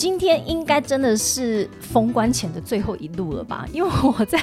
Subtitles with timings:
[0.00, 3.66] 今天应该真的是封关前的最后一路了吧？
[3.70, 4.38] 因为我在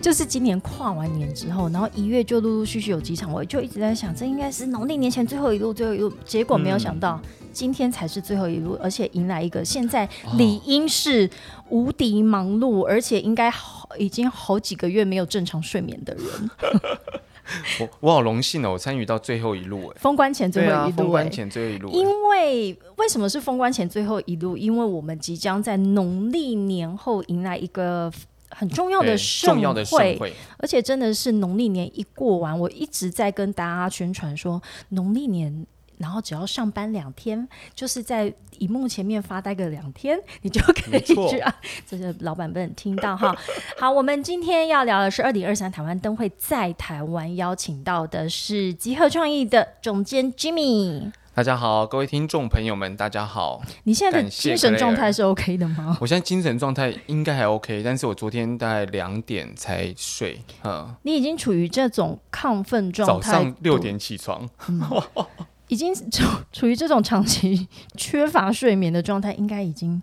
[0.00, 6.12] 就是今年跨完年之后，然后一月就陆陆续续有几场，我就一直在想，这应该是农历年前最后一路，最后一路。
[6.24, 7.20] 结果没有想到，
[7.52, 11.28] 今天才是最后一路，而且迎来一个现在理应是
[11.70, 16.50] 无敌忙碌，而且应该好已经好几个月没有正常睡眠的人。
[17.80, 21.90] 我我好荣幸哦，我参与到最后一路哎，封关前最后一路，封关前最后一路。
[21.90, 24.56] 因为为什么是封关前最后一路？
[24.56, 28.12] 因为我们即将在农历年后迎来一个
[28.50, 35.66] 很重要的盛会，而且真的是农历年一过完，我一直在跟大家宣传说农历年。
[36.00, 41.54] 然后只要上班两天，就是在荧幕前面发呆个两天， 你就可以去啊。
[41.86, 43.36] 这是老板不能听到哈。
[43.78, 51.12] 好，我们今天要聊的是二零二三台湾灯会，在台湾邀请到的是集合创意的总监 Jimmy。
[51.34, 53.60] 大家好，各位听众朋友们，大家好。
[53.84, 55.96] 你现在的精神状态是 OK 的吗？
[56.00, 60.40] 我现在精神状态应该还 OK，但是我昨天大概两点才睡。
[60.64, 64.48] 嗯，你已经处于这种亢奋状态，早上六点起床。
[65.70, 70.02] 已经处 处于这种长期缺乏睡眠的状态，应该已经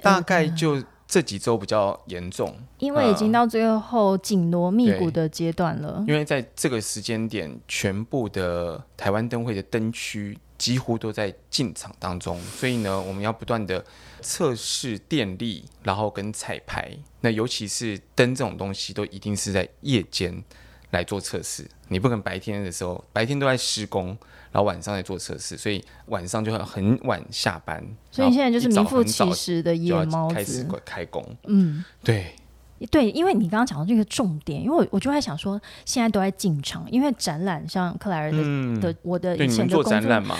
[0.00, 6.04] 大概就这几周比较严重，因为已经到最后紧锣密鼓的阶段了。
[6.06, 13.82] 因为在这个时间点，全部的台湾灯会的灯区几乎都在进场当中，所以呢，我们要不断的
[14.20, 16.92] 测试电力，然后跟彩排。
[17.22, 20.44] 那尤其是灯这种东西，都一定是在夜间
[20.90, 24.16] 来做测试，你不可能白天的时候，白天都在施工。
[24.50, 27.86] 然后晚上在做测试，所以晚上就会很晚下班。
[28.10, 31.22] 所以你现在就是名副其实的夜猫子开始开工。
[31.46, 32.34] 嗯，对
[32.90, 38.38] 对，因为你刚刚讲到这个重点，因为我我就在想说，现在都在进场，因为展览像克莱尔的
[38.80, 40.34] 的我的以前的做展览嘛，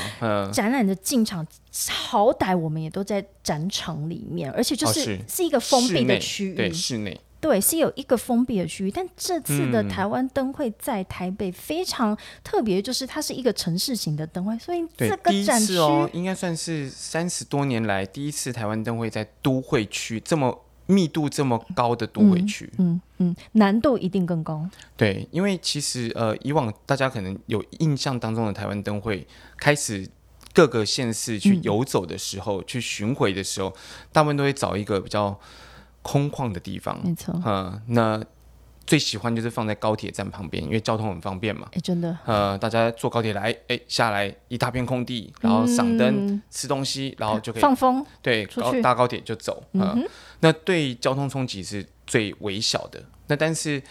[0.50, 1.46] 展览的进场
[1.90, 7.20] 好歹我们也都在展场里面，而且就是是一个封闭的区域，对室内。
[7.40, 24.68] 对，是有一个封闭的区域，但这次的台湾灯会在台北非常特别，就是它是一个城市型的灯会，所以这个展区哦，应该算是三十多年来第一次台湾灯会在都会区这么密度这么高的都会区，嗯嗯，难度一定更高。
[24.96, 29.24] 对，因为其实呃，以往大家可能有印象当中的台湾灯会
[29.56, 30.08] 开始
[30.52, 33.72] 各个县市去游走的时候，去巡回的时候，
[34.12, 35.38] 大部分都会找一个比较。
[36.02, 37.34] 空旷的地方，没错。
[37.44, 38.24] 嗯，那
[38.86, 41.68] 最喜欢就是放在高铁站旁边，因为交通很方便嘛。
[41.72, 42.16] 哎，真的。
[42.24, 48.02] 呃，大家坐高铁来，哎，下来一大片空地，然后赏灯、吃东西，然后就可以放风。
[48.22, 49.62] 对，高搭高铁就走。
[49.72, 50.08] 嗯，
[50.40, 53.04] 那对交通冲击是最微小的。
[53.26, 53.82] 那但是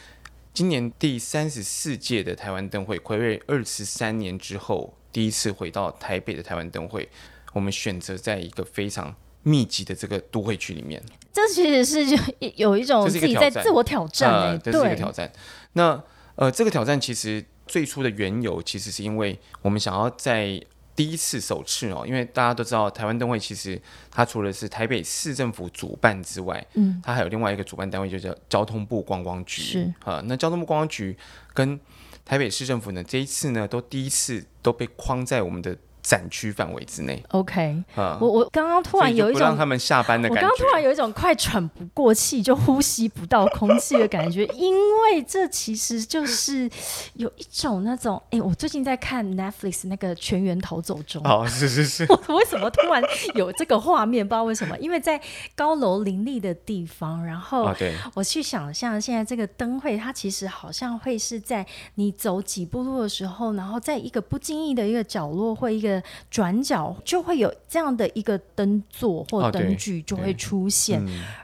[0.51, 7.07] 今年第三十四届的台湾灯会，暌违二十三年之后，第一次回到台北的台湾灯会，
[7.53, 9.13] 我们选择在一个非常。
[9.47, 12.18] 密集的这个都会区里面，这其实是就
[12.58, 15.31] 有一种自己在自我挑战哎，这是一个挑战。
[15.72, 16.03] 那
[16.35, 20.62] 呃，这个挑战其实最初的缘由，其实是因为我们想要在
[20.94, 23.81] 第一次首次哦，因为大家都知道台湾灯会其实
[24.12, 30.22] 它除了是台北市政府主办之外，嗯，它还有另外一个主办单位，就叫交通部观光局是啊。
[30.25, 31.16] 那交通部观光局
[31.53, 31.79] 跟
[32.25, 35.78] 台北市政府呢，这一次呢，都第一次都被框在我们的。
[36.07, 37.84] 展区范围之内，OK。
[37.95, 46.69] 我我刚刚突然有一种让他们下班的感觉，我刚刚突然有一种快喘不过气，就呼吸不到空气的感觉， 因为这其实就是
[47.16, 53.03] 有一种那种，哎，我最近在看 Netflix 那个《全员逃走中》，哦，是是是， 我为什么突然
[53.35, 54.25] 有这个画面？
[54.25, 55.19] 不知道为什么，因为在
[55.56, 57.69] 高楼林立的地方，然后
[58.13, 61.66] 我去想象现在这个灯会，它其实好像会是在
[61.96, 65.97] 你走几步路的时候，然后在一个不经意的一个角落，或一个
[66.30, 71.02] 转角就会有这样的一个灯座或灯具就会出现，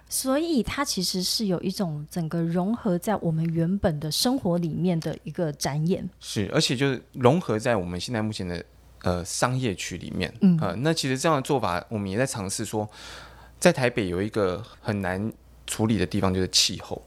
[0.09, 6.07] 所以它其实是有一种整个融合在我们原本的生活里面的一个展演。
[6.19, 8.63] 是，而且就是融合在我们现在目前的
[9.03, 10.33] 呃商业区里面。
[10.41, 12.89] 嗯，那其实这样的做法，我们也在尝试说，
[13.59, 15.31] 在台北有一个很难
[15.65, 17.01] 处理的地方，就是气候。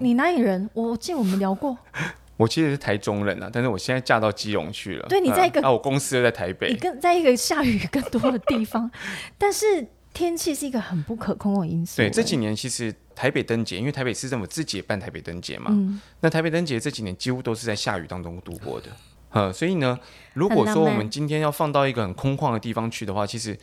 [0.00, 0.68] 你哪里人？
[0.74, 1.76] 我记得我们聊过。
[2.38, 5.06] 我其实是台中人啊，但是我现在嫁到基隆去了。
[5.08, 6.70] 对，你在一个啊，我公司又在台北。
[6.70, 8.90] 你跟在一个下雨更多的地方，
[9.36, 11.96] 但是天气是一个很不可控的因素。
[11.96, 15.70] 对，这几年其实台北灯节，因为台北市政府自己也办台北灯节嘛，
[16.20, 18.86] 那台北灯节这几年几乎都是在下雨当中度过的。
[19.30, 19.98] 呃，所以呢，
[20.32, 23.58] 如果说我们今天要放到一个很空旷的地方去的话，其实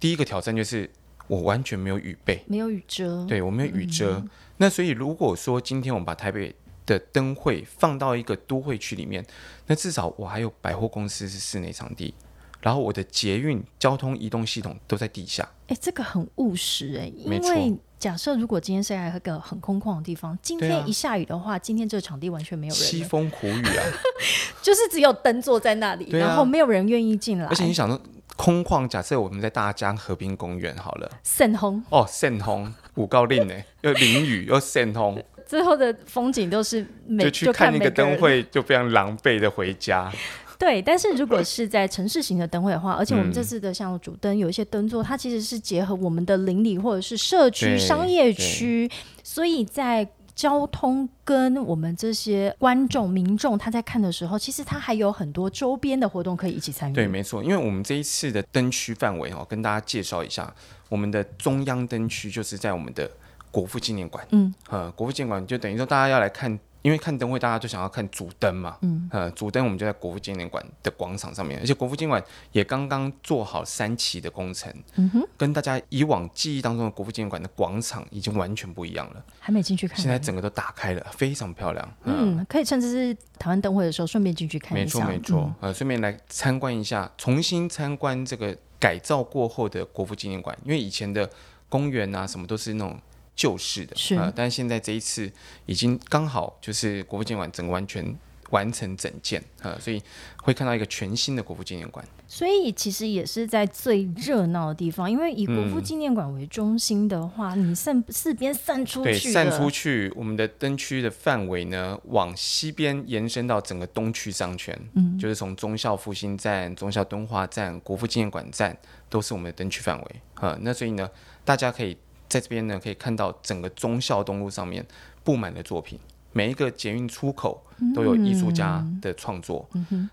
[0.00, 0.90] 第一个挑战就是
[1.28, 3.24] 我完全没有雨备，没有雨遮。
[3.26, 4.24] 对我没有雨遮。
[4.56, 6.54] 那所以如果说今天我们把台北
[6.86, 9.24] 的灯会放到一个都会区里面，
[9.66, 12.14] 那至少我还有百货公司是室内场地，
[12.60, 15.48] 然后我的捷运交通移动系统都在地下。
[15.68, 23.82] 哎，这个很务实哎，因为假设如果今天是在一个很空旷的地方，今天一下雨的话，今天这个场地完全没有凄风苦雨啊！
[24.60, 26.18] 就是只有灯坐在那里，啊。
[26.18, 27.98] 然后没有人愿意进来，而且你想说，
[28.36, 40.12] 空旷，假设我们在大江河滨公园好了，盛红哦，盛红五高令呢，又淋雨又盛红，最后的风景都是每就去看那个灯会，就非常狼狈的回家。
[40.56, 48.88] 对，但是如果是在城市型的灯会的话，而且我们这嗯次的像主灯有一些灯座，它其实是结合我们的邻里或者是社区、商业区，
[49.22, 56.94] 所以在交通跟我们这些观众、民众他在看的时候，其实他还有很多周边的活动可以一起参与。
[56.94, 60.54] 对，没错，因为我们这一次的灯区范围哦，跟大家介绍一下，
[60.88, 63.10] 我们的中央灯区就是在我们的
[63.54, 64.26] 国父纪念馆。
[64.32, 66.50] 嗯，呃，国父纪念馆就等于说大家要来看，
[66.82, 68.76] 因为看灯会大家就想要看主灯嘛。
[68.82, 72.20] 嗯，呃，主灯我们就在国父纪念馆的广场上面，而且国父纪念馆
[72.50, 79.24] 也刚刚做好三期的工程，嗯哼，跟大家以往记忆当中的国父纪念馆的广场已经完全不一样了。
[79.38, 81.94] 还没进去看，现在整个都打开了，非常漂亮。
[82.02, 85.06] 嗯，嗯，可以趁这是台湾灯会的时候顺便进去看一没错下。
[85.06, 85.42] 没错。
[85.44, 91.30] 嗯呃，顺便来参观一下，重新参观这个改造过后的国父纪念馆，因为以前的
[91.68, 92.98] 公园啊什么都是那种
[93.34, 95.30] 旧式的，是呃，但是现在这一次
[95.66, 98.16] 已经刚好就是国父纪念馆整个完全。
[98.50, 100.00] 完成整建，呃，所以
[100.36, 102.06] 会看到一个全新的国父纪念馆。
[102.28, 118.76] 所以其实也是在最热闹的地方，因为以国父嗯纪念馆为中心的话，你散四边散出，去的，散出去，我们的灯区的范围呢，往西边延伸到整个东区商圈，嗯就是从忠孝复兴站、忠孝敦化站、国父纪念馆站，
[119.08, 120.20] 都是我们的灯区范围。
[120.36, 121.10] 呃，那所以呢，
[121.44, 121.96] 大家可以
[122.28, 124.84] 在这边呢，可以看到整个忠孝东路上面
[125.22, 125.98] 布满的作品，
[126.32, 129.68] 每一个捷运出口都有艺术家的创作。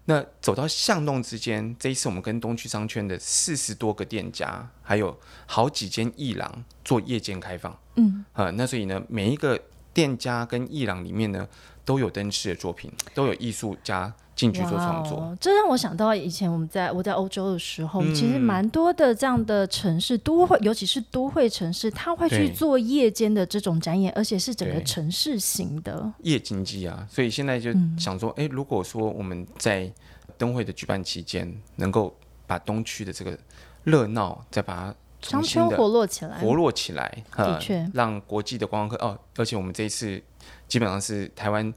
[0.05, 7.77] 那走到巷弄之间，这一次我们跟东区商圈的四十多个店家，还有好几间艺廊做夜间开放。
[7.95, 9.59] 嗯，啊、那所以呢，每一个
[9.93, 11.47] 店家跟艺廊里面呢，
[11.83, 15.37] 都有灯饰的作品，都有艺术家进去做创作。
[15.39, 26.11] 这让我想到以前我们在我在欧洲的时候，嗯其实蛮多的这样的城市都会，尤其是都会城市，它会去做夜间的这种展演，而且是整个城市型的。
[26.23, 27.95] 夜经济啊，所以现在就嗯。
[27.99, 29.91] 想说，哎、如果说我们在
[30.37, 32.15] 灯会的举办期间，能够
[32.47, 33.37] 把东区的这个
[33.83, 37.87] 热闹再把它商圈活络起来，活络起来，的确。
[37.93, 40.19] 让国际的观光客哦，而且我们这一次
[40.67, 41.71] 基本上是台湾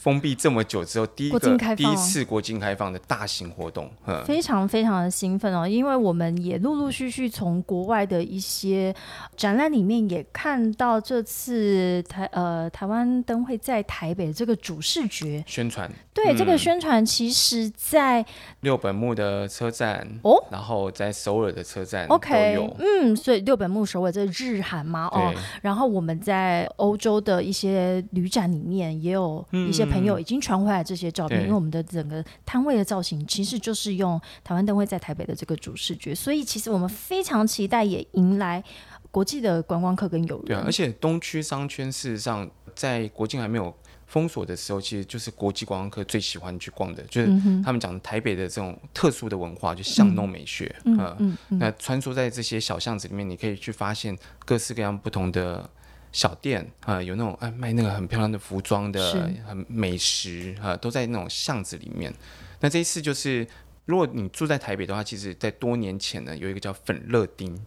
[0.00, 1.76] 封闭这么久之后第一个国境开放。
[1.76, 8.94] 第一次国境开放的大型活动，嗯，非常非常的兴奋哦，因为我们也陆陆续续从国外的一些
[9.36, 15.44] 展览里面也看到这次台呃台湾灯会在台北这个主视觉。
[15.46, 15.90] 宣传。
[16.14, 18.24] 对、嗯这个宣传，其实在
[18.60, 20.42] 六本木的车站哦？
[20.50, 31.42] 然后在首尔的车站 OK，嗯，所以六本木首尔这日韩嘛，哦，，然后我们在欧洲的一些旅展里面也有一些朋友已经传回来这些照片，对。
[31.44, 38.62] 因为我们的整个摊位的造型其实就是用台湾灯会在台北的这个主视觉，所以其实我们非常期待也迎来
[39.10, 40.46] 国际的观光客跟游人。
[40.46, 43.74] 对啊，而且东区商圈事实上在国境还没有
[44.06, 47.28] 封锁的时候，其实就是国际观光客最喜欢去逛的，就是
[47.64, 55.68] 他们讲台北的这种特殊的文化，就巷弄美学，嗯呃嗯嗯，那穿梭在这些小巷子里面，你可以去发现各式各样不同的
[56.12, 59.12] 小店啊、呃有那种哎卖那个很漂亮的服装的，
[59.46, 62.12] 很美食啊、呃都在那种巷子里面。
[62.60, 63.46] 那这一次就是，
[63.86, 67.58] 如果你住在台北的话，其实在多年前呢，有一个叫粉乐町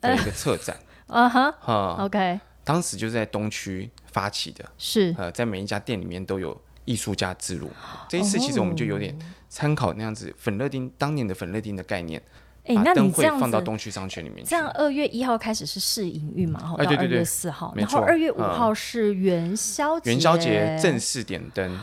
[0.00, 1.50] 的一个策展，啊 哈。
[1.60, 5.14] 哈、，OK，当时就是在东区发起的，是。
[5.16, 7.70] 呃，在每一家店里面都有艺术家之路。
[8.08, 9.16] 这一次其实我们就有点
[9.48, 12.20] 参考那样子粉乐町当年的粉乐町的概念，
[12.64, 13.40] 哎，那你这样子。
[13.40, 14.56] 放到东区商圈里面去这。
[14.56, 21.78] 样二月一号开始是试营运嘛，然后到二哎对对对月四号，然后二月五嗯号是元宵节，元宵节正式点灯，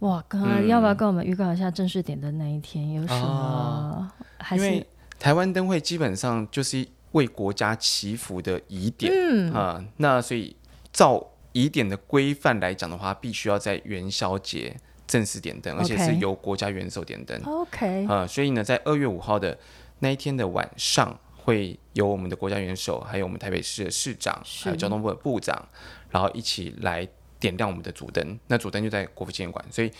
[0.00, 4.10] 哇，刚刚嗯要不要跟我们预告一下正式点灯那一天有什么？
[4.38, 4.86] 还是因为
[5.18, 10.54] 台湾灯会基本上就是为国家祈福的仪典嗯啊、那所以
[10.92, 17.40] 照仪典的规范来讲的话，必须要在元宵节正式点灯，而且是由国家元首点灯。
[17.44, 19.58] OK，啊、所以呢，在二月五号的
[20.00, 25.68] 那一天的晚上，会有我们的国家元首，还有我们台北市的市长，还有交通部的部长，
[26.10, 27.06] 然后一起来
[27.40, 28.38] 点亮我们的主灯。
[28.46, 29.90] 那主灯就在国父纪念馆，所以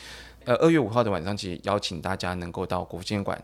[0.44, 3.42] 呃，二月五号的晚上，其实邀请大家能够到国父纪念馆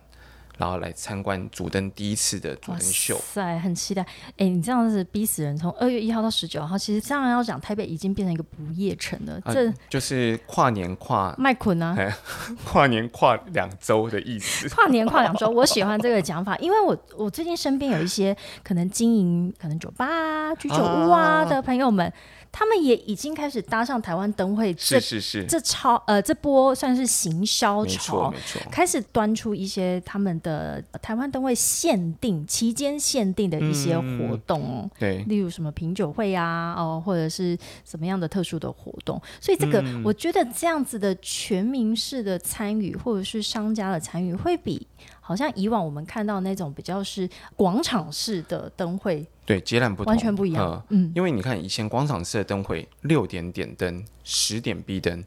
[0.58, 3.16] 然后来参观主灯第一次的主哇灯秀。
[3.18, 4.02] 塞，很期待。
[4.36, 9.40] 哎，你这样子逼死人，从二月一号到十九号，其实这样要讲，台北已经变成一个不夜城了。
[9.44, 11.96] 啊这就是跨年跨麦捆啊，
[12.64, 14.68] 跨年跨两周的意思。
[14.74, 22.12] 跨年跨两周，我喜欢这个讲法，因为我我最近身边有一些可能经营可能酒吧啊、居酒屋啊啊的朋友们，
[22.56, 28.62] 他们也已经开始搭上台湾灯会这是是是，这超呃这波算是行销潮没，错。
[28.70, 34.90] 开始端出一些他们的呃台湾灯会限定期间限定的一些活动哦。
[34.96, 44.86] 对，例如什么品酒会啊，哦，或者是什么样的特殊的活动，所以这个、嗯我觉得这样子的全民式的参与，或者是商家的参与，会比
[45.20, 50.84] 好像以往我们看到那种比较是广场式的灯会对，截然不同，完全不一样。
[50.88, 55.22] 嗯，因为你看，以前广场式的灯会六点点灯，十点闭灯，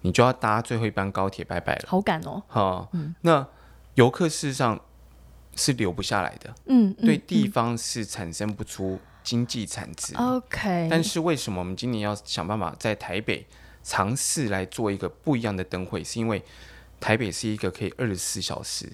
[0.00, 1.84] 你就要搭最后一班高铁拜拜了。
[1.86, 2.42] 好赶哦。
[2.48, 2.88] 哈、
[3.20, 3.46] 那
[3.94, 4.80] 游客事实上
[5.54, 10.14] 是留不下来的，嗯，嗯对地方是产生不出经济产值。
[10.16, 13.46] OK，但是为什么我们今年要想办法在台北
[13.82, 16.02] 尝试来做一个不一样的灯会？
[16.02, 16.42] 是因为
[17.00, 18.88] 台北是一个可以二十四小时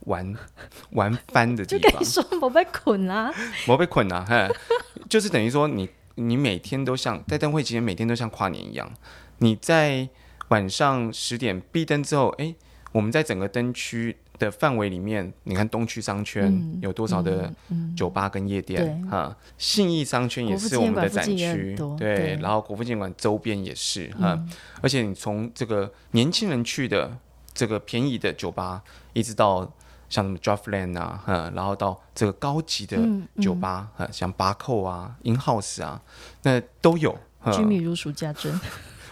[0.00, 0.34] 玩
[0.90, 1.82] 玩翻的地方。
[1.82, 3.32] 就跟你，说我被捆啦、
[3.66, 4.48] 我被捆啊，嘿，
[5.08, 8.90] 就是等于说你你每天都像在灯会期间每天都像跨年一样，
[9.38, 10.08] 你在
[10.48, 12.54] 晚上十点闭灯之后，哎、
[12.92, 17.52] 我们在整个灯区的范围里面，你看东区商圈嗯有多少的
[17.96, 19.10] 酒吧跟夜店对。
[19.10, 22.38] 哈、信义商圈也是我们的展区，对，对。
[22.40, 24.38] 然后国父纪念馆周边也是哈、
[24.80, 27.16] 而且你从这个年轻人去的
[27.52, 29.70] 这个便宜的酒吧，一直到
[30.08, 36.00] 像什么 Draftland 啊，嗯，然后到这个高级的嗯酒吧，嗯、像巴扣啊、In House 啊，
[36.42, 37.16] 那都有。
[37.40, 38.52] 哈居民如数家珍。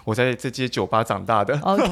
[0.06, 1.84] 我在这些酒吧长大的， OK，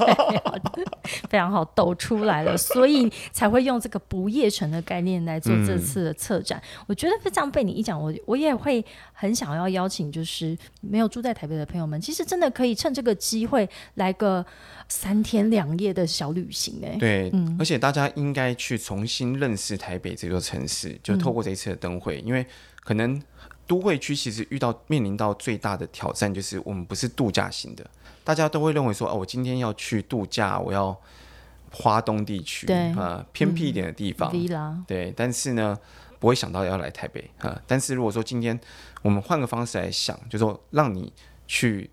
[0.44, 0.84] 好的
[1.28, 6.62] 非常好，抖出来了，所以才会用这个不夜城的概念来做这次的策展。
[6.86, 14.46] 我觉得这样被你一讲，我我也会很想要邀请，就是没有住在台北的朋友们，其实真的可以趁这个机会来个
[14.88, 22.46] 三天两夜的小旅行哎、对，而且大家应该去重新认识台北这座城市，就透过这一次的灯会，因为
[22.84, 23.20] 可能
[23.66, 27.88] 都会区其实遇到面临到最大的挑战就是我们不是度假型的，
[28.22, 30.94] 大家都会认为说，哦，我今天要去度假，我要
[31.72, 34.30] 花东地区，对呃，偏僻一点的地方。
[34.86, 35.78] 对，但是呢，
[36.18, 38.58] 不会想到要来台北啊、但是如果说今天
[39.02, 41.12] 我们换个方式来想，就说让你
[41.46, 41.90] 去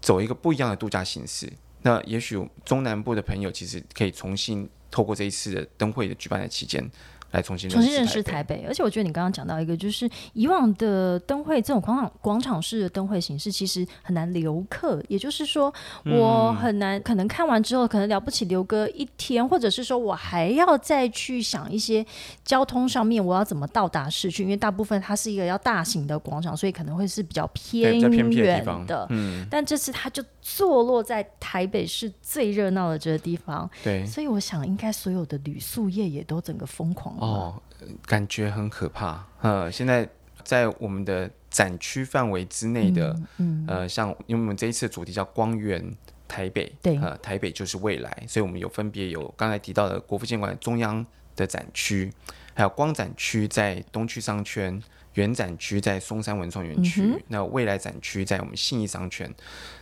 [0.00, 1.52] 走一个不一样的度假形式，
[1.82, 6.90] 那也许中南部的朋友其实可以重新透过这一次的灯会的举办的期间，
[7.30, 15.02] 来重新重新认识台台北，而且我觉得你刚刚讲到一个，就是以往的灯会这种广场广场式的灯会形式，其实很难留客。
[15.08, 15.72] 也就是说，
[16.04, 22.04] 我很难可能看完之后，可能了不起留个一天，或者是说我还要再去想一些
[22.44, 29.06] 交通上面我要怎么到达市区，因为大部分它是一个要大型的广场，所以可能会是比较偏远方的。
[29.10, 37.19] 嗯，但这次它就坐落在台北市最热闹的这个地方，对，所以我想应该所有的旅宿业也都整个疯狂了。
[37.20, 37.62] 哦，
[38.06, 39.24] 感觉很可怕。
[39.42, 40.08] 呃，现在
[40.42, 45.94] 在我们的展区范围之内的，嗯，呃，像因为我们这一次的主题叫光源
[46.26, 51.04] 台北，对呃，台北就是未来，所以我们有分别有刚才提到的国父纪念馆中央
[51.36, 52.10] 的展区，
[52.54, 54.82] 还有光展区在东区商圈，
[55.14, 59.30] 原展区在松山文创园区，嗯那未来展区在我们信义商圈。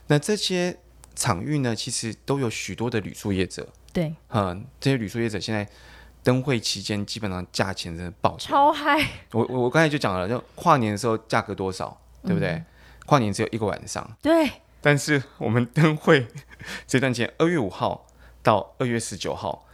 [0.08, 0.76] 那这些
[1.14, 5.68] 场域呢，其实都有许多的旅宿业者，对，嗯，这些旅宿业者现在。
[6.22, 8.50] 灯会期间，基本上价钱真的爆涨。
[8.50, 8.98] 超嗨，
[9.32, 12.50] 我我我刚才就讲了，就跨年的时候价格多少，对不对？
[12.50, 12.66] 嗯
[13.08, 14.46] 跨年只有一个晚上，对，
[14.82, 16.28] 但是我们灯会
[16.86, 18.04] 这段期间，二月五号
[18.42, 19.64] 到二月十九号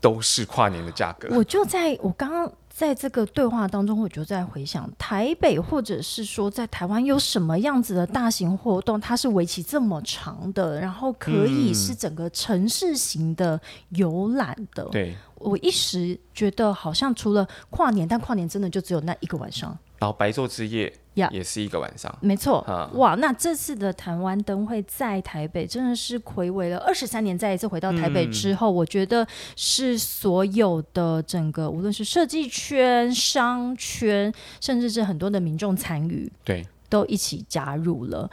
[0.00, 1.26] 都是跨年的价格。
[1.36, 14.84] 我就在我刚刚在这个对话当中，我就在回想台北，或者是说在台湾有什么样子的大型活动，它是为期这么长的，然后可以嗯是整个城市型的游览的。
[14.84, 19.76] 对，我一时觉得好像除了跨年，但跨年真的就只有那一个晚上。
[20.00, 22.14] 然后白昼之夜呀也是一个晚上。
[22.20, 23.14] 没错，啊哇！
[23.14, 38.28] 那这次的台湾灯会在台北真的是暌违了二十三年，再一次回到台北之后，我觉得是所有的整个无论是设计圈、商圈，甚至是很多的民众参与，对，都一起加入了。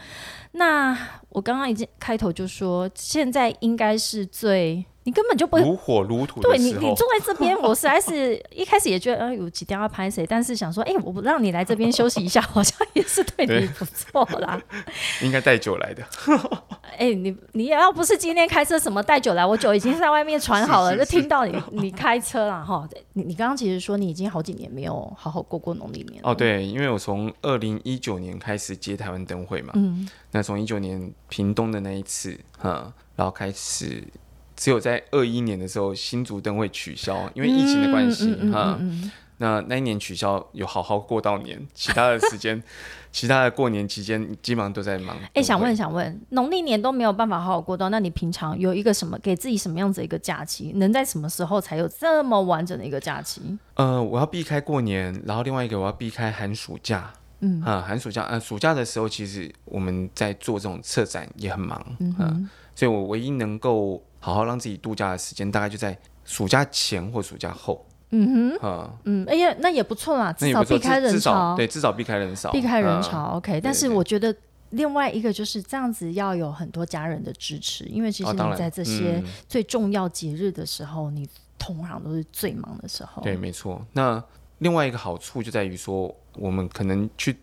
[0.53, 0.97] 那
[1.29, 5.61] 我刚刚已经开头就说，现在应该是最你根本就不会。
[5.61, 14.61] 如火如荼对你，你坐，在这边，我实在是 一开始也觉得，呃，有几天要拍谁，但是想说，哎、我不让你来这边休息一下，好像也是对你不错啦。
[15.21, 16.03] 应该带酒来的。
[16.97, 22.87] 哎、你你要不是今天开车什么带酒来，我酒已经在外面传好了，是是就听到你你开车了哈。
[23.13, 34.03] 你你刚刚其实说你已经好几年没有好好过过农历年了哦，，对，因为我从二零一九年开始接台湾灯会嘛，嗯，那从一九年屏东的那一次，哈，然后开始，
[34.61, 38.79] 只有在二一年的时候新竹灯会取消，因为疫情的关系，哈、
[39.39, 42.61] 那那一年取消，有好好过到年，其他的时间，
[43.11, 45.17] 其他的过年期间基本上都在忙。
[45.33, 50.71] 哎、想问，想问，农历年都没有办法好好过到，那你平常有一个什么给自己什么样子的一个假期？
[50.75, 53.41] 能在什么时候才有这么完整的一个假期？
[53.73, 57.11] 呃，我要避开过年，然后另外一个我要避开寒暑假。
[57.43, 62.49] 嗯啊，寒暑假，呃，暑假的时候，其实我们在做这种策展也很忙，嗯哼，
[62.81, 65.95] 所以我唯一能够好好让自己度假的时间，大概就在
[66.25, 67.85] 暑假前或暑假后。
[68.09, 73.37] 嗯哼，啊，嗯，哎呀，那也不错啦，至少避开人潮，对，至少避开人潮，避开人嗯潮。
[73.37, 74.35] OK，但是我觉得。
[74.71, 81.27] 另外一个就是这样子，要有很多家人的支持，因为其实你在这些嗯最重要节日的时候，你
[81.59, 83.21] 通常都是最忙的时候。
[83.21, 83.85] 对，没错。
[83.91, 84.23] 那
[84.59, 87.35] 另外一个好处就在于说，我们可能去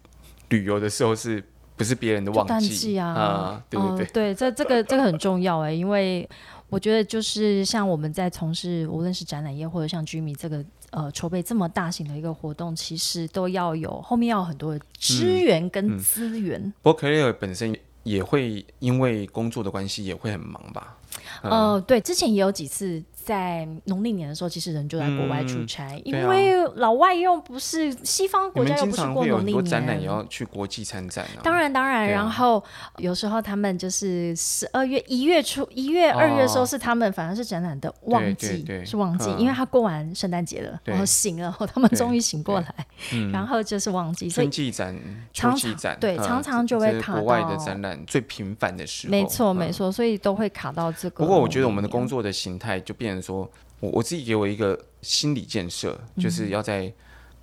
[0.49, 1.45] 旅游的时候是
[1.79, 3.63] 不是别人的就淡旺季季啊，啊？
[3.71, 6.29] 对对对，哦对，这这个这个很重要哎，因为
[6.69, 16.61] 我觉得就是像我们在从事无论是展览业或者像居民这个呃筹备这么大型的一个活动，其实都要有后面要有很多的支援跟嗯资源。
[16.83, 20.97] 不过 Clare 本身也会因为工作的关系也会很忙吧？
[21.43, 30.09] 嗯呃，对，之前也有几次在农历年的时候，其实人就在国外出嗯差，因为老外又不是西方国家，又不是过农历年展览也。
[30.09, 31.45] 要去国际参展啊。
[31.45, 32.65] 当然，当然，啊然后
[32.97, 42.75] 有时候他们就是十二月、一月初、一月、二月的时候哦是他们反而是展览的旺对季，对对是旺季，嗯因为他过完圣诞节了，然后醒了，他们终于醒过来，
[43.13, 44.97] 嗯 然后就是旺季，所以春季展、
[45.35, 49.11] 秋常常季展，嗯对常常就会卡国外的展览最频繁的时候。
[49.11, 51.23] 没错嗯没错，所以都会卡到这个。
[51.23, 56.93] 不过我觉得我们的工，作的形态就变成说，我我自己给我一个心理建设，嗯就是要在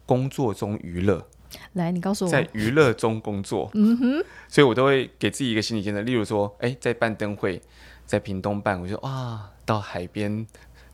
[0.06, 1.26] 工作中娱乐，
[1.74, 3.70] 来你告诉我，在娱乐中工作。
[3.74, 7.62] 嗯哼，所以我都会给自己一个心理建设，例如说，哎、在办灯会，
[8.06, 10.46] 在屏东办，我就哇，到海边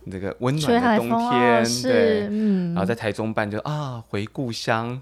[0.05, 2.27] 那个温暖的冬天，哦，对是，。
[2.31, 5.01] 嗯然，后在台中办就啊，回故乡，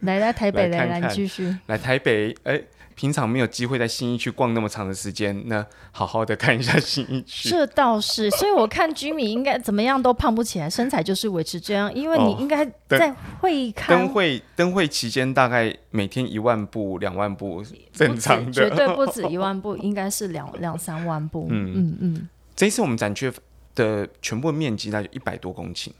[0.00, 1.56] 来来台北 来来，继续。
[1.66, 2.62] 来台北，哎、
[2.98, 7.48] 平常没有机会在新一区逛那么长的时间，那好好的看一下新一区。
[7.48, 18.50] 这倒是，所以我看居民应该怎么样都胖不起来，身材就是维持这样，因为你哦应该在会看灯会灯会期间大概每天一万步、两万步，正不常的。
[18.50, 21.46] 绝对不止一万步，应该是两两三万步。
[21.52, 23.32] 嗯嗯嗯，这一次我们展区
[23.76, 25.90] 的全部面积大概一百多公顷，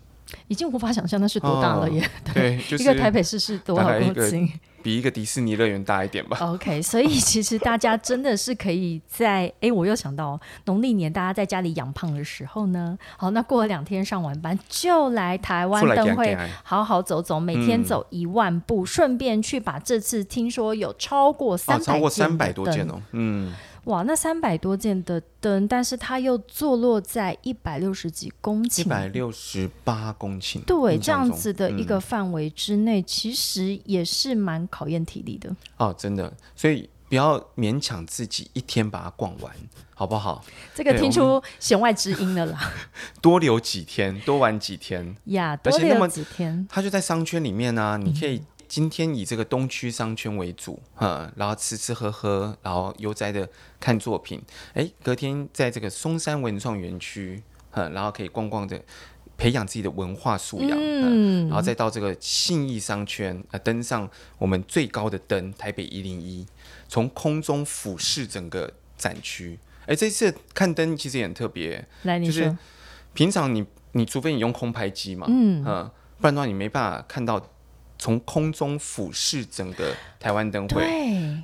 [0.48, 2.08] 已经无法想象那是多大了耶！
[2.32, 6.38] 对，就一个台北市是多少公顷比一个迪士尼乐园大一点吧。
[6.40, 23.52] ？OK，所以其实大家真的是可以在 哎，我又想到农历年大家在家里养胖的时候呢，好，那过了两天上完班就来台湾灯会好好走走，每天嗯走一万步，顺便去把这次听说有超过三哦，百、超过三百多件哦，嗯，
[23.88, 32.00] 哇，那三百多件的灯，但是它又坐落在一百六十几公一顷，百六十八公顷，对，这样子的一个嗯。
[32.00, 35.50] 范围之内，其实也是蛮考验体力的。
[35.78, 39.50] 哦，真的，所以不要勉强自己一天把它逛完，
[39.94, 40.44] 好不好？
[40.74, 42.70] 这个听出弦外之音了啦，
[43.22, 53.48] 多留几天，多玩几天，呀，多留几天，它就在商圈里面啊，你可嗯以今天以这个东区商圈为主，哈，然后吃吃喝喝，然后悠哉的
[53.80, 54.42] 看作品，
[54.74, 58.78] 哎，隔天在这个松山文创园区，哈，然后可以逛逛的，
[59.38, 66.46] 培养自己的文化素养，嗯，然后再到这个信义商圈，呃，登上我们最高的灯台北一零一，
[66.88, 69.58] 从空中俯视整个展区。
[69.86, 72.54] 哎，这次看灯其实也很特别，来，就是，
[73.14, 75.90] 平常你你除非你用空拍机嘛，嗯。
[76.20, 77.40] 不然的话你没办法看到
[77.98, 80.84] 从空中俯视整个台湾灯会。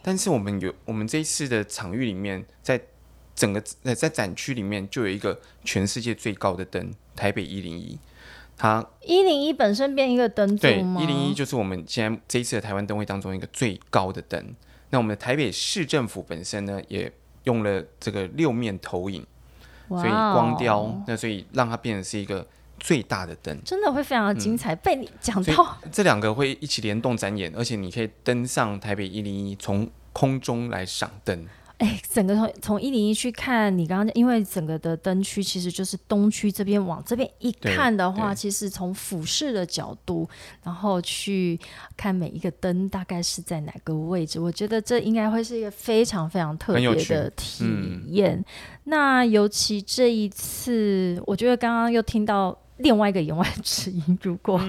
[0.03, 2.81] 但是我们有我们这一次的场域里面，在
[3.35, 7.99] 整个呃在展区里面就有一个全世界最高的灯，台北一零一。
[8.57, 10.79] 它一零一本身变一个灯对？
[10.79, 14.55] 一零一就是我们现在这一次的台湾灯会当中一个最高的灯。
[14.91, 17.11] 那我们的台北市政府本身呢，也
[17.43, 19.27] 用了这个六面投影，
[19.89, 22.47] 所以光雕，那所以让它变成是一个
[22.85, 23.59] 最大的灯。
[23.65, 24.75] 真的会非常的精彩。
[24.75, 31.47] 被你讲到，这两个会一起联动展演，而且你可以登上台北一零一，从空中来赏灯。
[31.79, 40.29] 哎，整个从从一零一去看，你刚刚因为整个的灯区其实就是东区这边往这边一看的话，其实从俯视的角度，
[40.63, 41.59] 然后去
[41.97, 47.65] 看每一个灯大概是在哪个位置，我觉得这应该会是一个非常非常特别的体
[48.11, 48.45] 验。
[48.85, 52.57] 那尤其这一次，我觉得刚刚又听到。
[52.79, 54.61] 另外一个言外之意，如果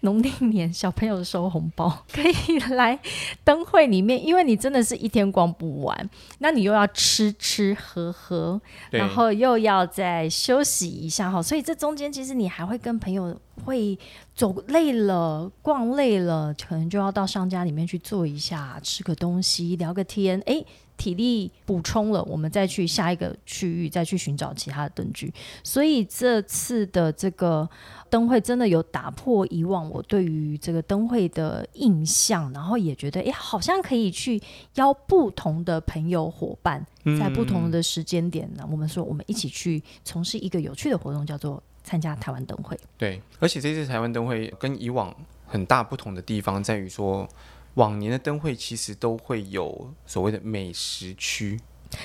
[0.00, 2.98] 农历年小朋友收红包， 可以来
[3.42, 8.60] 灯会里面，因为你真的是一天逛不完，那你又要吃吃喝喝，
[8.90, 13.98] 然后又要再休息一下哈，所以这中间其实你还会跟朋友会
[14.34, 20.64] 走累了、逛累了，可能就要到商家里面去坐一下，吃个东西，聊个天，哎。
[21.00, 25.32] 体力补充了，我们再去下一个区域，再去寻找其他的灯具。
[25.64, 27.66] 所以这次的这个
[28.10, 34.38] 灯会真的有打破以往我对于这个灯会的印象，然后也觉得哎，好像可以去
[34.74, 36.84] 邀不同的朋友伙伴，
[37.18, 42.78] 在不同的时间点呢，我们说我们一起去从事一个有趣的活动，叫做参加台湾灯会。
[42.98, 47.26] 对，而且这次台湾灯会跟以往很大不同的地方在于说。
[47.74, 51.58] 往年的灯会其实都会有所谓的美食区，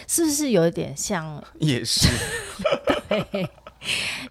[0.08, 2.08] 是不是有一点像夜市？
[3.10, 3.50] 对，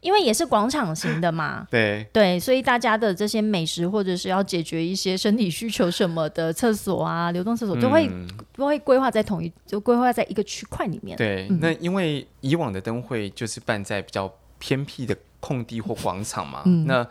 [0.01, 1.66] 因为也是广场型的嘛。
[1.70, 8.09] 对对，所以大家的这些美食或者是要解决一些身体需求什么的，厕所啊、流动厕所都会
[8.57, 11.16] 都会规划在同一，就规划在一个区块里面。
[11.16, 17.07] 对，那因为以往的灯会就是办在比较偏僻的空地或广场嘛，那。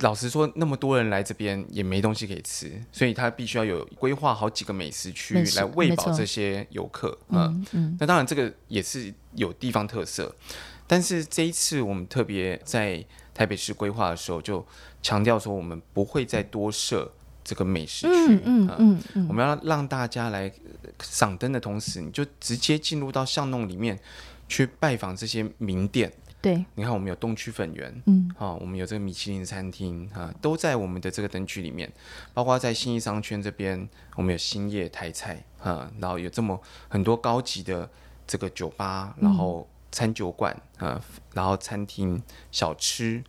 [0.00, 7.16] 老实说，那么多人来这边也没东西可以吃，所以他必须要有规划好几个美食区来喂饱这些游客。
[7.28, 7.96] 嗯嗯。
[7.98, 10.34] 那当然，这个也是有地方特色，
[10.86, 14.64] 但是这一次我们特别在台北市规划的时候，就
[15.02, 17.10] 强调说，我们不会再多设
[17.42, 18.40] 这个美食区。
[18.44, 19.28] 嗯嗯嗯。
[19.28, 20.52] 我们要让大家来
[21.02, 23.98] 赏灯的同时，你就直接进入到巷弄里面
[24.46, 26.12] 去拜访这些名店。
[26.46, 31.92] 对，你看我们有东区粉圆，嗯，好，我们有这个米其林餐厅啊，都在我们的这个灯区里面，
[32.32, 37.90] 包括在新义商圈这边，我们有兴业台菜啊，然后有这么很多高级的
[38.28, 41.02] 这个酒吧，然后餐酒馆啊，
[41.34, 43.24] 然后餐厅小吃，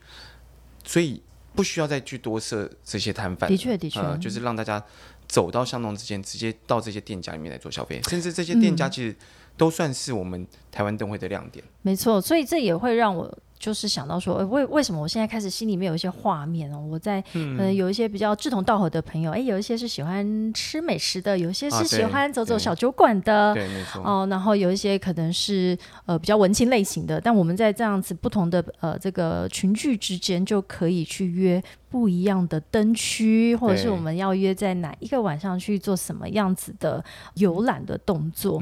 [0.86, 1.20] 所以
[1.56, 4.84] 不需要再去多设这些摊贩，的确的确，就是让大家
[5.28, 9.16] 走到巷弄之间，直接到这些店家里面来做消费，甚至这些店家其实。
[9.58, 11.66] 都算是我们台湾灯会的亮点。
[11.82, 13.38] 没错，所以这也会让我。
[13.60, 16.80] 就是想到说，为为什么我现在开始心里面有一些画面哦？
[16.80, 24.02] 我在可能有一些比较志同道合的朋友，哎，有一些是喜欢吃美食的，有一些是喜欢走走小酒馆的，对，没错。
[24.04, 38.62] 哦，然后有一些可能是呃比较文青类型的，但我们在这样子不同的呃这个群聚之间，就可以去约不一样的灯区，或者是我们要约在哪一个晚上去做什么样子的游览的动作。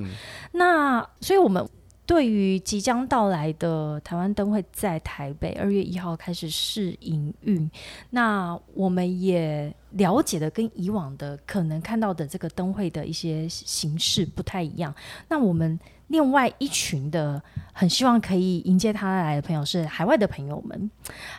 [0.54, 1.68] 那所以我们。
[2.06, 7.70] 对于即将到来的台湾灯会，在台北二月一号开始试营运，
[8.12, 14.94] 那我们也了解的跟以往的可能看到的这个灯会的一些形式不太一样。
[15.30, 17.42] 那我们另外一群的
[17.74, 20.92] 很希望可以迎接他来的朋友是海外的朋友们，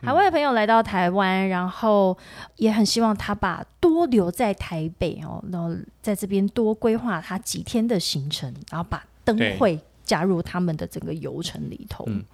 [0.03, 2.19] 海外的朋友来到台湾，然后
[2.57, 9.79] 也很希望他把多留在台北哦，然后在这边多规划他几天的行程，然后把灯会。
[10.07, 12.05] 加入他们的整个游程里头。
[12.07, 12.25] 嗯，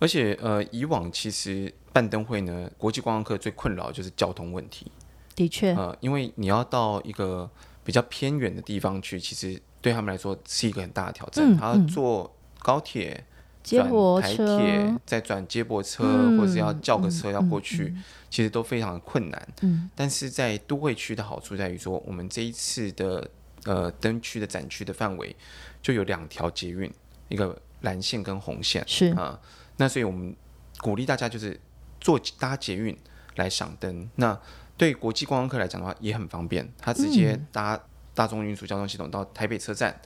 [0.00, 4.90] 而且呃，以往其实办灯会呢，国际观光客最困扰就是交通问题。
[5.36, 7.48] 的确，呃，因为你要到一个
[7.84, 11.56] 比较偏远的地方去，其实对他们来说是一个很大的挑战。
[11.56, 13.24] 他要坐高铁、
[13.62, 16.02] 接驳车，再转接驳车，
[16.36, 17.94] 或者是要叫个车要过去，
[18.28, 19.48] 其实都非常的困难。
[19.62, 23.30] 嗯，但是在都会区的好处在于说，我们这一次的
[23.64, 25.36] 呃灯区的展区的范围
[25.80, 26.92] 就有两条捷运。
[27.28, 29.38] 一个蓝线跟红线是啊，
[29.76, 30.34] 那所以我们
[30.78, 31.58] 鼓励大家就是
[32.00, 32.96] 坐搭捷运
[33.36, 34.08] 来赏灯。
[34.16, 34.38] 那
[34.76, 37.78] 对国际观光客来讲的话也很方便，他直接搭
[38.14, 40.00] 大众运输交通系统到台北车站，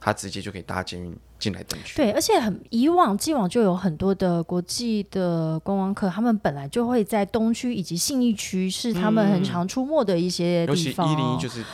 [0.00, 1.96] 他直接就可以搭捷运进来灯区。
[1.96, 11.10] 对，而且很以往既往就有很多的国际的观光客，他们本来就会在东区以及信义区是他们很常出没的一些地方。
[11.10, 11.64] 一零一就是。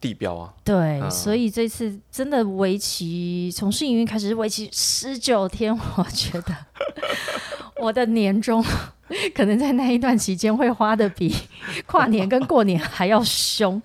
[0.00, 6.54] 地标啊，对，所以这次真的为期从试营运开始是为期十九天，我觉得
[7.80, 8.64] 我的年终
[9.34, 11.34] 可能在那一段期间会花的比
[11.86, 13.80] 跨年跟过年还要凶。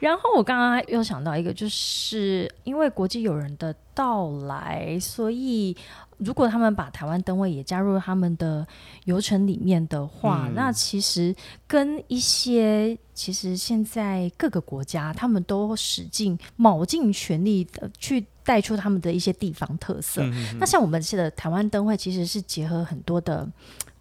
[0.00, 5.76] 然后我刚刚又想到一个，就是因为国际友人的到来，所以。
[6.24, 8.66] 如果他们把台湾灯会也加入他们的
[9.04, 11.34] 游程里面的话，嗯那其实
[11.66, 20.22] 跟一些其实现在各个国家他们都使劲卯尽全力的去带出他们的一些地方特色。
[20.22, 23.48] 嗯那像我们的台湾灯会，其实是结合很多的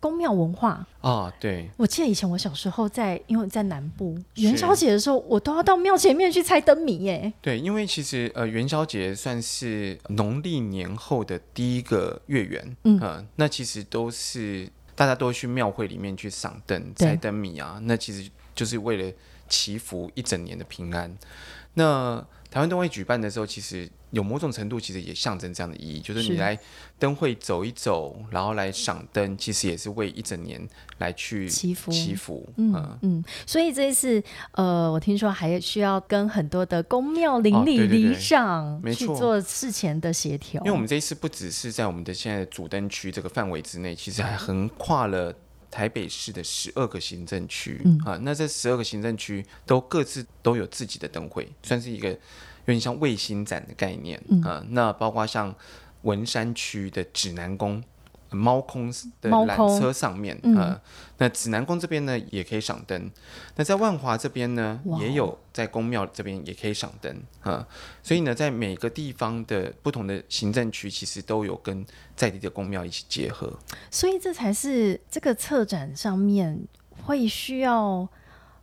[0.02, 0.86] 宫庙文化。
[1.00, 7.32] 啊，对，我记得以前我小时候在，因为在南部元宵节的时候，我都要到庙前面去猜灯谜耶。
[7.42, 19.14] 对，因为其实呃元宵节算是农历年后的第一个月圆，嗯呃那其实都是大家都去庙会里面去赏灯、猜灯谜啊，那其实就是为了
[19.48, 21.16] 祈福一整年的平安。
[21.74, 26.34] 那台湾灯会举办的时候，其实有某种程度其实也象征这样的意义，就是是。
[26.34, 26.60] 你来
[27.00, 30.62] 灯会走一走，然后来赏灯，其实也是为一整年
[30.98, 31.90] 来去祈福。
[31.90, 33.00] 祈福，嗯嗯。
[33.04, 45.34] 嗯，所以这一次，呃，我听说还需要跟很多的宫庙邻里里长去做事前的协调，因为我们这一次不只是在我们的现在的主灯区这个范围之内，其实还横跨了
[45.72, 48.20] 台北市的十二个行政区、嗯啊。
[48.22, 52.18] 那这十二个行政区都各自都有自己的灯会，算是一个有
[52.66, 54.64] 点像卫星展的概念、嗯啊。
[54.70, 55.56] 那包括像
[56.04, 57.84] 文山区的指南宫。
[58.32, 58.92] 猫空
[59.22, 60.56] 的缆车上面，嗯。
[60.56, 60.82] 呃，
[61.18, 63.12] 那指南宫这边呢也可以赏灯，
[63.56, 67.68] 那在万华这边呢也有，在宫庙这边也可以赏灯，啊、
[68.02, 73.54] 所以呢，在每个地方的不同的行政区，其实都有跟在地的宫庙一起结合。
[73.92, 76.60] 所以这才是这个策展上面
[77.06, 78.08] 会需要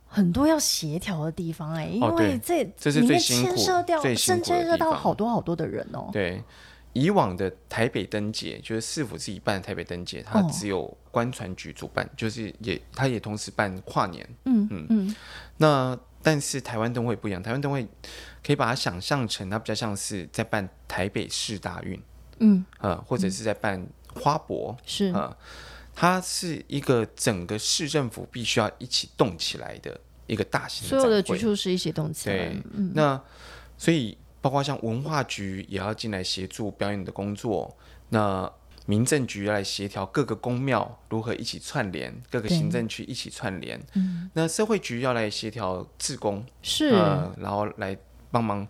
[0.05, 6.43] 很多要协调的地方哎、因为这这是里面最辛苦牵涉掉最辛苦的牵涉到好多好多的人哦、对，
[6.99, 14.27] 以往的台北灯节，就是市府自己办的台北灯节，它哦只有观船局主办，就是也它也同时办跨年。
[14.45, 14.85] 嗯嗯。
[14.89, 15.15] 嗯。
[15.57, 17.87] 那但是台湾灯会不一样，台湾灯会
[18.43, 22.01] 可以把它想象成它比较像是在办台北市大运，
[22.39, 25.05] 嗯，呃，或者是在办花博，是。
[25.13, 25.35] 呃，
[25.95, 33.21] 它是一个整个市政府必须要一起动起来的一个大型所有的局处是一起动起来对，嗯，那
[33.77, 37.77] 所以包括像文化局也要进来协助表演的工作，
[38.09, 38.51] 那
[38.85, 47.95] 民政局要来协调各个公庙如何一起串联，各个行政区一起串联，嗯那社会局要来协调志工，是、呃，然后来
[48.31, 48.67] 帮忙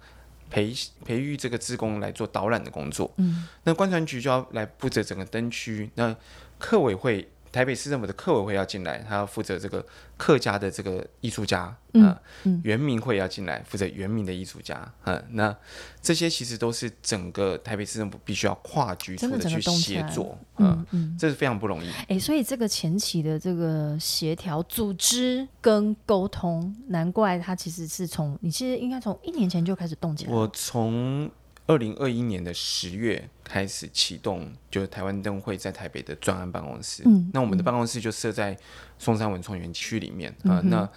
[0.50, 0.74] 培
[1.06, 3.12] 培育这个志工来做导览的工作。
[3.18, 6.16] 嗯那观传局就要来负责整个灯区，那
[6.58, 7.30] 客委会。
[7.52, 9.86] 台北市政府的客委会要进来，他要负责这个
[10.18, 15.56] 客家的这个艺术家，嗯呃嗯原民会要进来负责原民的艺术家，嗯，那
[16.02, 21.18] 这些其实都是整个台北市政府必须要跨局真的去协作，嗯，嗯嗯。
[21.20, 21.90] 这是非常不容易。
[22.08, 30.32] 哎、所以这个前期的这个协调、组织跟沟通，难怪他其实是从你其实应该从一年前就开始动起来。
[30.32, 31.30] 我从
[31.70, 37.04] 二零二一年的十月开始启动，就是台湾灯会在台北的专案办公室。
[37.06, 38.58] 嗯那我们的办公室就设在
[38.98, 40.90] 松山文创园区里面，啊、那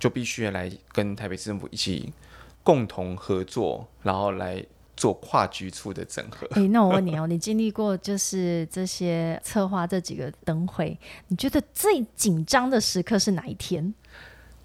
[0.00, 2.12] 就必须来跟台北市政府一起
[2.64, 4.60] 共同合作，然后来
[4.96, 6.44] 做跨局处的整合。
[6.56, 13.94] 哎、那我问你哦， 你经历过就是这些策划这几个灯会，你觉得最紧张的时刻是哪一天？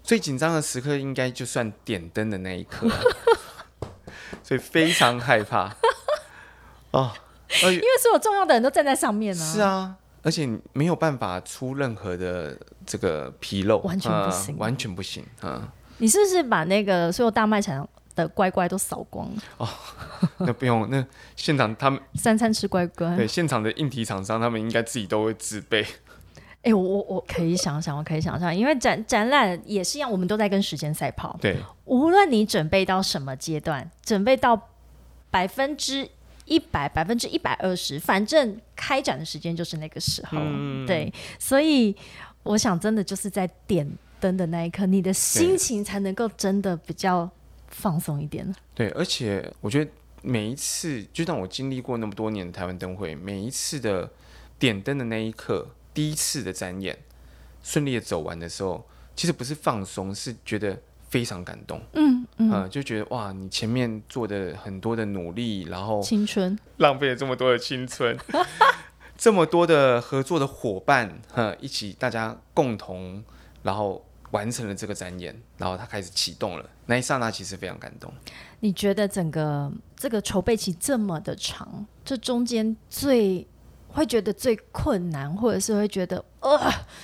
[0.02, 2.88] 最紧张的时刻应该就算点灯的那一刻，
[4.42, 5.74] 所以非常害怕。
[6.92, 7.10] 哦，
[7.64, 15.24] 而且因为所有重要的人都站在上面呢、是，啊，而且没有办法出任何的这个纰漏，完全不呃行完全不行。
[15.42, 15.66] 嗯，
[15.98, 19.42] 你是不是把那个所有大卖场的乖乖都扫光了？
[19.56, 19.68] 哦
[20.38, 23.16] 那不用，那现场他们三餐吃乖乖。
[23.16, 25.86] 对现场的硬体厂商，他们应该自己都会自备。
[26.62, 31.36] 哎、我我我可以想想，我可以想想，因为展展览也是一样，我们都在跟时间赛跑。
[31.40, 34.68] 对，无论你准备到什么阶段，准备到
[35.30, 36.08] 百分之
[36.44, 40.38] 一百、百分之一百二十，反正开展的时间就是那个时候。
[40.40, 41.96] 嗯对，所以
[42.44, 47.28] 我想，真的就是在点灯的那一刻，你的心情才能够真的比较
[47.68, 48.54] 放松一点。
[48.72, 49.90] 对，而且我觉得
[50.22, 54.08] 每一次，就像我经历过那么多年的台湾灯会，每一次的
[54.58, 56.98] 点灯的那一刻，第一次的展演
[57.62, 60.76] 顺利的走完的时候，其实不是放松，是觉得
[61.08, 61.80] 非常感动。
[61.92, 68.16] 嗯嗯，呃，就觉得哇，你前面做的很多的努力，然后青春，浪费了这么多的青春，
[69.16, 73.22] 这么多的合作的伙伴，呃，一起大家共同，
[73.62, 78.12] 然后完成了这个展演，然后他开始启动了，那一刹那其实非常感动。
[78.60, 83.46] 你觉得整个这个筹备期这么的长，这中间最
[83.92, 86.58] 会觉得最困难，或者是会觉得呃，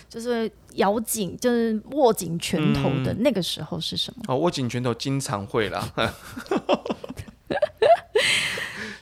[0.08, 4.22] 就是咬紧，就是握紧拳头的那个时候是什么？
[4.28, 5.92] 哦，握紧拳头经常会啦，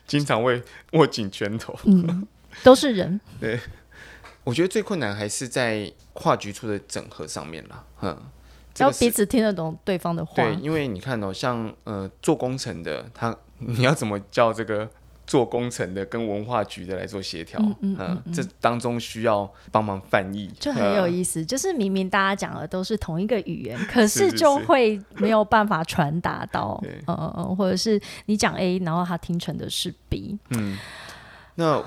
[0.07, 1.75] 经常会握紧拳头。
[1.85, 2.27] 嗯，
[2.63, 3.21] 都是人。
[3.41, 3.59] 对
[4.45, 8.17] 我觉得最困难还是在跨局处的整合上面啦，嗯，
[8.73, 10.35] 这要彼此听得懂对方的话。
[10.37, 14.89] 对，因为你看哦，像呃做工程的，他你要怎么叫这个
[15.27, 17.61] 做工程的跟文化局的来做协调？
[17.81, 30.79] 嗯嗯这当中需要帮忙翻译，就很有呃意思，就是明明大家讲的都是同一个语言，可 是就会没有办法传达到， 嗯嗯嗯，或者是你讲 A，然后他听成的是 B，嗯。
[31.57, 31.83] 那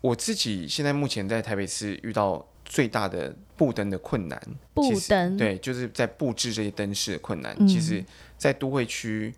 [0.00, 4.40] 我自己现在目前在台北市遇到最大的布灯的困难，
[4.72, 7.54] 布灯对，就是在布置这些灯饰的困难。
[7.58, 7.68] 嗯。
[7.68, 8.02] 其实，
[8.38, 9.34] 在都会区，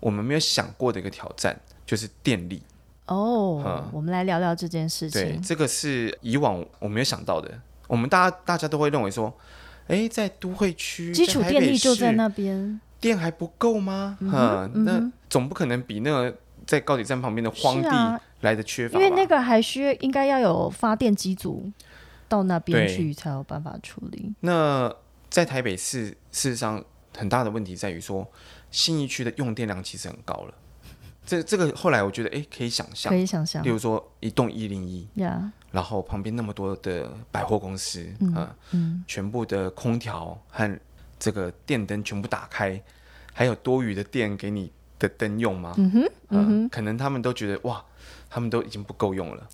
[0.00, 2.60] 我们没有想过的一个挑战就是电力。
[3.06, 5.42] 哦嗯，我们来聊聊这件事对，情。
[5.42, 7.50] 这个是以往我没有想到的。
[7.86, 9.32] 我们大家大家都会认为说，
[9.88, 14.16] 哎，在都会区，基础电力就在那边，电还不够吗？
[14.20, 16.34] 嗯嗯哼嗯那总不可能比那个
[16.66, 19.04] 在高铁站旁边的荒地来的缺乏吧？
[19.04, 21.70] 因为那个还需要应该要有发电机组
[22.26, 24.32] 到那边去才有办法处理。
[24.40, 24.90] 那
[25.28, 26.82] 在台北市，事实上
[27.14, 28.26] 很大的问题在于说，
[28.70, 30.54] 新义区的用电量其实很高了。
[31.26, 33.10] 这这个后来我觉得，哎，可以想象。
[33.10, 33.62] 可，以想象。
[33.64, 40.80] 例如说一栋一零一，呀，然后旁边那么多的百货公司，嗯啊嗯，全部的空调和
[41.18, 42.80] 这个电灯全部打开，
[43.32, 45.74] 还有多余的电给你的灯用吗？
[45.78, 47.82] 嗯哼，嗯嗯哼，可能他们都觉得哇，
[48.28, 49.48] 他们都已经不够用了。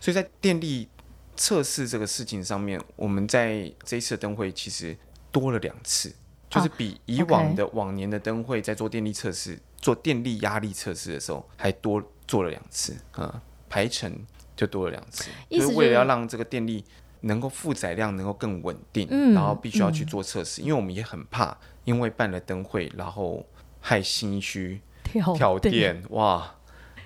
[0.00, 0.88] 所以在电力
[1.36, 4.96] 测试这个事情上面，我们在这一次的灯会其实
[5.30, 6.12] 多了两次，
[6.50, 12.96] 就是比以往的往年的灯会在做电力测试、做电力压力测试的时候，还多做了两次。
[13.12, 14.12] 啊，排程
[14.54, 16.84] 就多了两次，意思就是为了要让这个电力。
[17.22, 23.44] 能够负载量能够更稳定，嗯然后必须要去嗯做测试，因为我们也很怕，因为办了灯会，然后
[23.80, 26.54] 害新一区跳跳电，哇，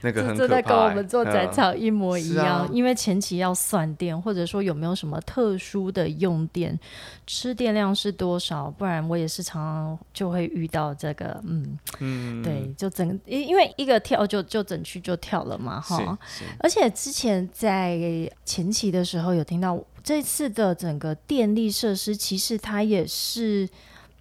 [0.03, 0.49] 那个这很可怕、欸。
[0.49, 6.79] 真的跟我们做展嗯场一模一样，因为前期要算电，或者说有没有什么特殊的用电，
[7.27, 16.19] 吃电量是多少，不然我也是常常就会遇到这个，嗯，嗯，对，就整因因为一个跳就就整区就跳了嘛，哈。
[16.59, 17.99] 而且之前在
[18.45, 23.69] 前期的时候有听到，这次的整个电力设施其实它也是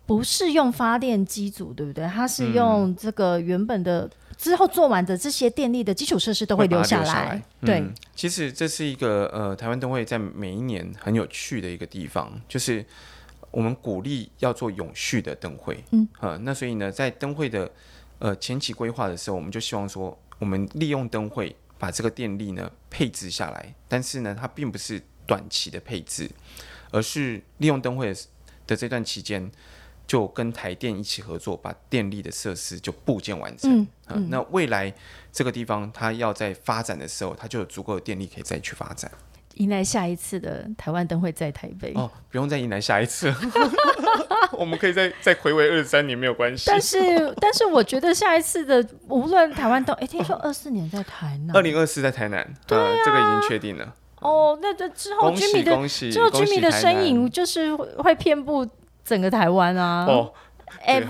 [0.10, 2.08] 不是用发电机组，对不对？
[2.08, 7.26] 它是嗯用这个原本的之后做完的这些电力的基础设施都会留下来。
[7.26, 7.44] 来。
[7.62, 12.84] 对，嗯其实这是一个呃，台湾灯会在每一年很有趣的一个地方，就是
[13.52, 15.84] 我们鼓励要做永续的灯会。
[15.92, 17.72] 嗯，呃，那所以呢，在灯会的
[18.18, 26.28] 呃前期规划的时候，我们就希望说，我们利用灯会把这个电力呢配置下来，但是呢，它并不是短期的配置，
[26.90, 28.20] 而是利用灯会的
[28.66, 29.52] 的这段期间。
[30.10, 33.72] 就跟台电一起合作，把电力的设施就部件完成。
[33.72, 34.92] 嗯嗯，那未来
[35.32, 39.12] 这个地方它要在发展的时候，它就有足够的电力可以再去发展。
[39.58, 41.94] 迎来下一次的台湾灯会在台北。
[41.94, 43.32] 哦，不用再迎来下一次，
[44.54, 46.64] 我们可以再再回味二十三年没有关系。
[46.66, 46.98] 但是，
[47.40, 51.56] 但是我觉得下一次的无论台湾灯，哎，听说二四年在台南。
[51.56, 53.94] 二零二四在台南，对、呃，这个已经确定了。
[54.22, 55.72] 哦，那这之后居民的！
[56.12, 58.68] 之后居民的身影就是会会遍布
[59.10, 60.06] 整个台湾啊。
[60.06, 60.32] 哦，
[60.86, 61.10] 对好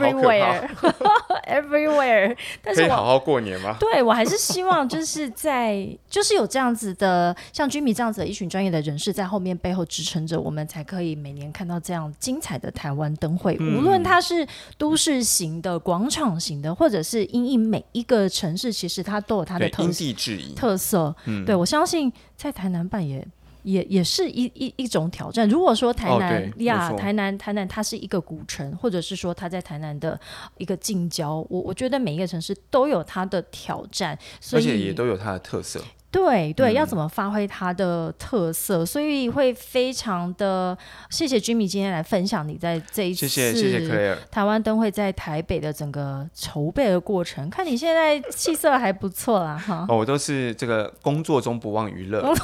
[0.74, 1.10] 可怕
[1.50, 2.38] everywhere，everywhere。
[2.64, 3.76] 但是我可以好好过年吗？
[3.78, 13.58] 对我还是希望就是在就是有这样子的像居民这样子的一群专业的人士在后面背后支撑着，我们才可以每年看到这样精彩的台湾灯会。
[13.60, 20.54] 嗯无论它是都市型的、广场型的，或者是因应每一个城市，其实它都有它的，因特色地制宜。
[20.54, 21.14] 特色。
[21.26, 23.28] 嗯对我相信在台南办也。
[23.72, 25.48] 也也是一一一种挑战。
[25.48, 30.20] 如果说台哦南对呀，台南台南它是一个古城，或者是说它在台南的
[30.58, 35.80] 一个近郊，我我觉得每一个城市都有它的挑战，所以而且也都有它的特色。
[36.12, 40.76] 对对，嗯要怎么发挥它的特色，所以会非常的
[41.12, 44.18] 谢谢 Jimmy 今天来分享你在这一次谢谢谢谢 Claire。
[44.32, 52.36] 台湾灯会在台北的整个筹备的过程，看你现在气色还不错啦哈，哦，我都是这个工作中不忘娱乐， 工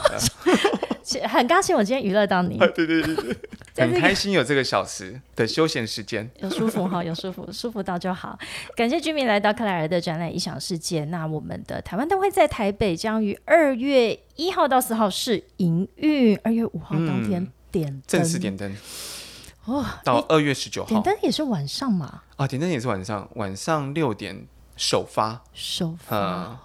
[1.28, 3.36] 很高兴我今天娱乐到你， 对对对
[3.78, 6.30] 很开心有这个小时的休闲时间。
[6.40, 8.38] 有舒服哈，有舒服，舒服到就好。
[8.76, 11.04] 感谢居民来到克莱尔的展览《异想世界》。
[11.10, 18.76] 那我们的台湾灯会在台北将于二月一号到四号试营运，二月五号当天点正式点灯
[19.66, 22.22] 哦，到二月十九点号灯也是晚上嘛？
[22.38, 26.60] 啊，点灯也是晚上，晚上六点首发，首发，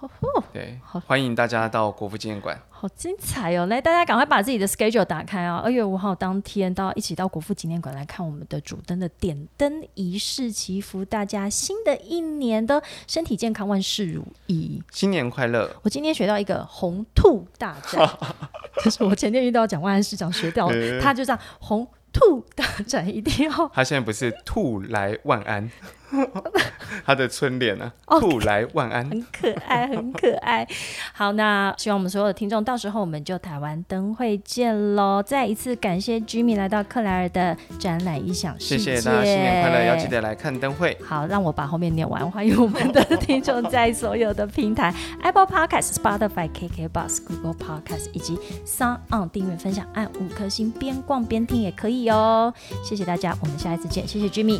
[0.51, 2.61] 对好，欢迎大家到国父纪念馆。
[2.69, 3.67] 好精彩哦！
[3.67, 5.61] 来，大家赶快把自己的 schedule 打开啊！
[5.63, 14.81] 二月五号当天到一起到国父纪念馆来看我们的主灯的点灯仪式，祈福大家新的一年的身体健康，万事如意。
[14.91, 15.69] 新年快乐！
[15.83, 18.09] 我今天学到一个红兔大战，
[18.83, 20.69] 就是我前天遇到蒋万安市长学到，
[20.99, 25.69] 他就这样红兔大战一定要他现在不是兔来万安，
[27.03, 29.09] 他的春联呢、哦兔来万安。
[29.09, 30.67] 很可爱，很可爱。
[31.13, 35.23] 好，那希望我们所有的听众，到时候我们就台湾灯会见喽！
[35.23, 39.83] 再一次感谢 Jimmy 来到克莱尔的展览异想世界，谢谢大家，新年快乐！
[39.85, 40.11] 要记。
[40.11, 40.97] 得来看灯会。
[41.01, 42.29] 好，让我把后面念完。
[42.29, 44.93] 欢迎我们的听众在所有的平台
[45.23, 52.53] ，Apple Podcast、Spotify、KK Bus、Google Podcast 以及 Sound On 订阅、分享，按五颗星，边逛边听也可以哦。
[52.83, 54.05] 谢谢大家，我们下一次见。
[54.05, 54.59] 谢谢 Jimmy，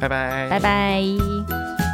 [0.00, 0.48] 拜拜。
[0.48, 1.89] 拜拜。